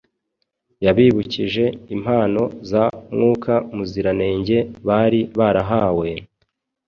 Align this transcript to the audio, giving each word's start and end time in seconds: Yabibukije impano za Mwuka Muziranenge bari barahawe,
Yabibukije 0.85 1.65
impano 1.95 2.41
za 2.69 2.83
Mwuka 3.13 3.53
Muziranenge 3.75 4.57
bari 4.87 5.21
barahawe, 5.37 6.09